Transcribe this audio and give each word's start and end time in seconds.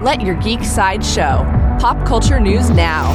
Let 0.00 0.22
your 0.22 0.34
geek 0.36 0.64
side 0.64 1.04
show. 1.04 1.44
Pop 1.78 2.06
culture 2.06 2.40
news 2.40 2.70
now. 2.70 3.12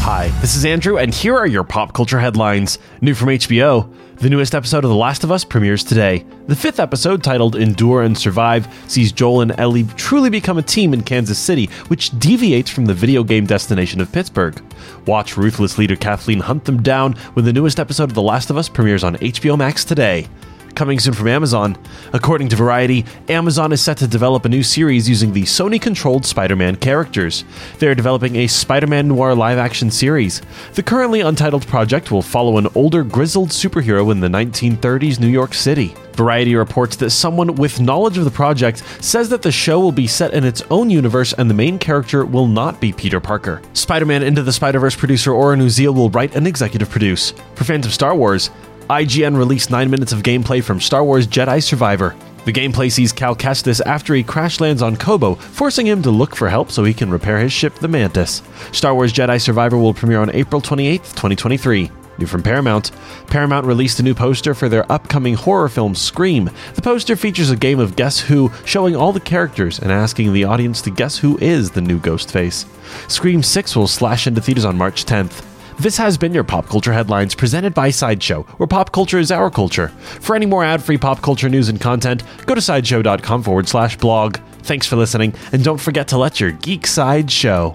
Hi, 0.00 0.28
this 0.40 0.56
is 0.56 0.64
Andrew, 0.64 0.96
and 0.96 1.14
here 1.14 1.36
are 1.36 1.46
your 1.46 1.64
pop 1.64 1.92
culture 1.92 2.18
headlines. 2.18 2.78
New 3.02 3.12
from 3.14 3.28
HBO. 3.28 3.94
The 4.16 4.30
newest 4.30 4.54
episode 4.54 4.84
of 4.84 4.90
The 4.90 4.96
Last 4.96 5.22
of 5.22 5.30
Us 5.30 5.44
premieres 5.44 5.84
today. 5.84 6.24
The 6.46 6.56
fifth 6.56 6.80
episode, 6.80 7.22
titled 7.22 7.56
Endure 7.56 8.04
and 8.04 8.16
Survive, 8.16 8.66
sees 8.88 9.12
Joel 9.12 9.42
and 9.42 9.60
Ellie 9.60 9.84
truly 9.96 10.30
become 10.30 10.56
a 10.56 10.62
team 10.62 10.94
in 10.94 11.02
Kansas 11.02 11.38
City, 11.38 11.66
which 11.88 12.18
deviates 12.18 12.70
from 12.70 12.86
the 12.86 12.94
video 12.94 13.22
game 13.22 13.44
destination 13.44 14.00
of 14.00 14.10
Pittsburgh. 14.12 14.58
Watch 15.06 15.36
ruthless 15.36 15.76
leader 15.76 15.96
Kathleen 15.96 16.40
hunt 16.40 16.64
them 16.64 16.82
down 16.82 17.12
when 17.34 17.44
the 17.44 17.52
newest 17.52 17.78
episode 17.78 18.04
of 18.04 18.14
The 18.14 18.22
Last 18.22 18.48
of 18.48 18.56
Us 18.56 18.70
premieres 18.70 19.04
on 19.04 19.16
HBO 19.16 19.58
Max 19.58 19.84
today 19.84 20.26
coming 20.74 20.98
soon 20.98 21.14
from 21.14 21.28
Amazon. 21.28 21.76
According 22.12 22.48
to 22.48 22.56
Variety, 22.56 23.04
Amazon 23.28 23.72
is 23.72 23.80
set 23.80 23.96
to 23.98 24.06
develop 24.06 24.44
a 24.44 24.48
new 24.48 24.62
series 24.62 25.08
using 25.08 25.32
the 25.32 25.42
Sony 25.42 25.80
controlled 25.80 26.26
Spider 26.26 26.56
Man 26.56 26.76
characters. 26.76 27.44
They 27.78 27.88
are 27.88 27.94
developing 27.94 28.36
a 28.36 28.46
Spider 28.46 28.86
Man 28.86 29.08
noir 29.08 29.34
live 29.34 29.58
action 29.58 29.90
series. 29.90 30.42
The 30.74 30.82
currently 30.82 31.20
untitled 31.20 31.66
project 31.66 32.10
will 32.10 32.22
follow 32.22 32.58
an 32.58 32.68
older, 32.74 33.04
grizzled 33.04 33.50
superhero 33.50 34.10
in 34.10 34.20
the 34.20 34.28
1930s 34.28 35.20
New 35.20 35.28
York 35.28 35.54
City. 35.54 35.94
Variety 36.14 36.54
reports 36.54 36.96
that 36.96 37.10
someone 37.10 37.54
with 37.54 37.80
knowledge 37.80 38.18
of 38.18 38.24
the 38.24 38.30
project 38.30 38.82
says 39.02 39.28
that 39.30 39.42
the 39.42 39.52
show 39.52 39.80
will 39.80 39.92
be 39.92 40.06
set 40.06 40.34
in 40.34 40.44
its 40.44 40.62
own 40.70 40.90
universe 40.90 41.32
and 41.32 41.48
the 41.48 41.54
main 41.54 41.78
character 41.78 42.24
will 42.24 42.46
not 42.46 42.80
be 42.80 42.92
Peter 42.92 43.20
Parker. 43.20 43.62
Spider 43.72 44.06
Man 44.06 44.22
Into 44.22 44.42
the 44.42 44.52
Spider 44.52 44.78
Verse 44.78 44.94
producer 44.94 45.32
Oren 45.32 45.60
Uziel 45.60 45.94
will 45.94 46.10
write 46.10 46.34
and 46.34 46.46
executive 46.46 46.90
produce. 46.90 47.32
For 47.54 47.64
fans 47.64 47.86
of 47.86 47.94
Star 47.94 48.14
Wars, 48.14 48.50
IGN 48.88 49.36
released 49.36 49.70
9 49.70 49.90
minutes 49.90 50.12
of 50.12 50.22
gameplay 50.22 50.62
from 50.62 50.80
Star 50.80 51.04
Wars 51.04 51.26
Jedi 51.26 51.62
Survivor. 51.62 52.14
The 52.44 52.52
gameplay 52.52 52.90
sees 52.90 53.12
Cal 53.12 53.36
Kestis 53.36 53.80
after 53.86 54.14
he 54.14 54.24
crash 54.24 54.58
lands 54.58 54.82
on 54.82 54.96
Koboh, 54.96 55.38
forcing 55.38 55.86
him 55.86 56.02
to 56.02 56.10
look 56.10 56.34
for 56.34 56.48
help 56.48 56.70
so 56.70 56.82
he 56.82 56.92
can 56.92 57.10
repair 57.10 57.38
his 57.38 57.52
ship, 57.52 57.74
the 57.76 57.88
Mantis. 57.88 58.42
Star 58.72 58.94
Wars 58.94 59.12
Jedi 59.12 59.40
Survivor 59.40 59.78
will 59.78 59.94
premiere 59.94 60.20
on 60.20 60.34
April 60.34 60.60
28, 60.60 61.02
2023. 61.02 61.90
New 62.18 62.26
from 62.26 62.42
Paramount. 62.42 62.90
Paramount 63.28 63.66
released 63.66 63.98
a 64.00 64.02
new 64.02 64.14
poster 64.14 64.54
for 64.54 64.68
their 64.68 64.90
upcoming 64.90 65.34
horror 65.34 65.68
film 65.68 65.94
Scream. 65.94 66.50
The 66.74 66.82
poster 66.82 67.16
features 67.16 67.50
a 67.50 67.56
game 67.56 67.80
of 67.80 67.96
Guess 67.96 68.20
Who, 68.20 68.50
showing 68.64 68.94
all 68.94 69.12
the 69.12 69.20
characters 69.20 69.78
and 69.78 69.90
asking 69.90 70.32
the 70.32 70.44
audience 70.44 70.82
to 70.82 70.90
guess 70.90 71.16
who 71.16 71.38
is 71.38 71.70
the 71.70 71.80
new 71.80 71.98
Ghostface. 71.98 72.66
Scream 73.10 73.42
6 73.42 73.76
will 73.76 73.88
slash 73.88 74.26
into 74.26 74.40
theaters 74.40 74.64
on 74.64 74.76
March 74.76 75.04
10th. 75.06 75.51
This 75.82 75.96
has 75.96 76.16
been 76.16 76.32
your 76.32 76.44
Pop 76.44 76.68
Culture 76.68 76.92
Headlines 76.92 77.34
presented 77.34 77.74
by 77.74 77.90
Sideshow, 77.90 78.44
where 78.56 78.68
pop 78.68 78.92
culture 78.92 79.18
is 79.18 79.32
our 79.32 79.50
culture. 79.50 79.88
For 79.88 80.36
any 80.36 80.46
more 80.46 80.62
ad 80.62 80.80
free 80.80 80.96
pop 80.96 81.22
culture 81.22 81.48
news 81.48 81.68
and 81.68 81.80
content, 81.80 82.22
go 82.46 82.54
to 82.54 82.60
sideshow.com 82.60 83.42
forward 83.42 83.66
slash 83.66 83.98
blog. 83.98 84.36
Thanks 84.62 84.86
for 84.86 84.94
listening, 84.94 85.34
and 85.50 85.64
don't 85.64 85.80
forget 85.80 86.06
to 86.08 86.18
let 86.18 86.38
your 86.38 86.52
geek 86.52 86.86
side 86.86 87.32
show. 87.32 87.74